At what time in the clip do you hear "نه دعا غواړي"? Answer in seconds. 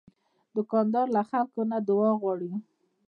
1.71-2.51